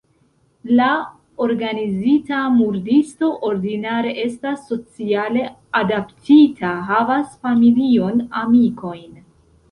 [0.77, 0.85] La
[1.47, 5.43] organizita murdisto ordinare estas sociale
[5.81, 9.21] adaptita, havas familion, amikojn.